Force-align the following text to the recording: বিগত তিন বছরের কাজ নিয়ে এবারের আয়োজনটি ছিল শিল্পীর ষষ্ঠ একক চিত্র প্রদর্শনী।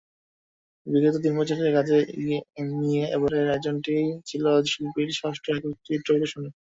বিগত 0.87 1.15
তিন 1.23 1.33
বছরের 1.39 1.69
কাজ 1.77 1.87
নিয়ে 2.79 3.03
এবারের 3.15 3.45
আয়োজনটি 3.47 3.95
ছিল 4.29 4.43
শিল্পীর 4.71 5.09
ষষ্ঠ 5.19 5.45
একক 5.51 5.73
চিত্র 5.87 6.07
প্রদর্শনী। 6.07 6.49